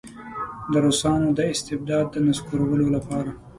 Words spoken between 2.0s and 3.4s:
د نسکورولو لپاره.